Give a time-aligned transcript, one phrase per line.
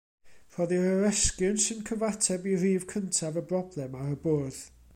[0.53, 4.63] Rhoddir yr esgyrn sy'n cyfateb i rif cyntaf y broblem ar y bwrdd.